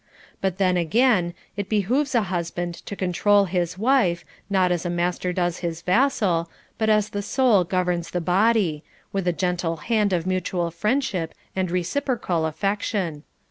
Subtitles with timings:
[0.41, 4.89] But then again, it behooves a hus band to control his wife, not as a
[4.89, 8.83] master does his vassal, but as the soul governs the body,
[9.13, 13.21] with the gentle hand of mutual friendship and reciprocal affection.